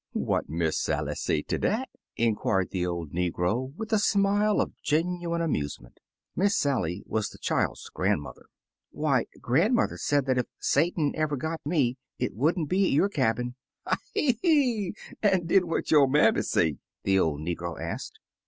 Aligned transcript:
''What 0.15 0.49
Miss 0.49 0.79
Sally 0.79 1.13
say 1.13 1.43
ter 1.43 1.59
dat?" 1.59 1.87
inquired 2.15 2.71
the 2.71 2.87
old 2.87 3.11
negro 3.11 3.75
with 3.75 3.93
a 3.93 3.99
smile 3.99 4.59
of 4.59 4.73
genuine 4.81 5.41
amusement. 5.43 5.99
Miss 6.35 6.57
Sally 6.57 7.03
was 7.05 7.29
the 7.29 7.37
child's 7.37 7.87
grandmother. 7.89 8.47
''Why, 8.91 9.25
grandmother 9.41 9.97
said 9.97 10.25
that 10.25 10.39
if 10.39 10.47
Satan 10.57 11.13
ever 11.15 11.37
got 11.37 11.61
me, 11.67 11.97
it 12.17 12.33
would 12.33 12.57
n't 12.57 12.67
be 12.67 12.85
at 12.85 12.91
your 12.93 13.09
cabin.'* 13.09 13.53
"Ah 13.85 13.97
yi! 14.15 14.95
An' 15.21 15.45
den 15.45 15.67
what 15.67 15.91
yo' 15.91 16.07
manmiy 16.07 16.45
say?" 16.45 16.77
the 17.03 17.19
old 17.19 17.41
negro 17.41 17.79
asked. 17.79 18.17